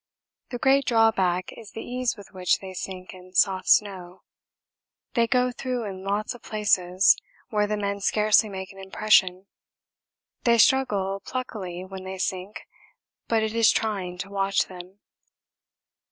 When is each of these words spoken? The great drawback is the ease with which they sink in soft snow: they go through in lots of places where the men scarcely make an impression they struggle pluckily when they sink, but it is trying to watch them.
The 0.49 0.57
great 0.57 0.85
drawback 0.85 1.53
is 1.55 1.73
the 1.73 1.83
ease 1.83 2.17
with 2.17 2.31
which 2.33 2.57
they 2.57 2.73
sink 2.73 3.13
in 3.13 3.35
soft 3.35 3.69
snow: 3.69 4.23
they 5.13 5.27
go 5.27 5.51
through 5.51 5.83
in 5.83 6.03
lots 6.03 6.33
of 6.33 6.41
places 6.41 7.15
where 7.49 7.67
the 7.67 7.77
men 7.77 7.99
scarcely 7.99 8.49
make 8.49 8.71
an 8.71 8.79
impression 8.79 9.45
they 10.43 10.57
struggle 10.57 11.21
pluckily 11.23 11.85
when 11.85 12.03
they 12.03 12.17
sink, 12.17 12.61
but 13.27 13.43
it 13.43 13.53
is 13.53 13.69
trying 13.69 14.17
to 14.17 14.31
watch 14.31 14.65
them. 14.65 15.01